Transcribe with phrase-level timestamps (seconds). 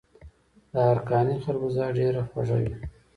[0.71, 2.73] د ارکاني خربوزه ډیره خوږه وي.